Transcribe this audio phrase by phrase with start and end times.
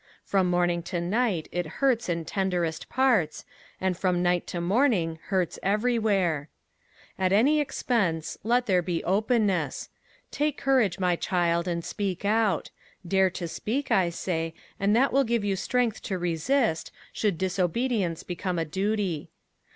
[0.23, 3.45] From morning to night it hurts in tenderest parts,
[3.79, 6.49] and from night to morning hurts everywhere.
[7.19, 9.89] At any expense, let there be openness.
[10.31, 12.71] Take courage, my child, and speak out.
[13.07, 18.23] Dare to speak, I say, and that will give you strength to resist, should disobedience
[18.23, 19.29] become a duty.